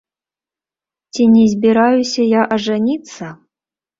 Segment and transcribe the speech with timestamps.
[1.13, 3.23] Ці не збіраюся я ажаніцца?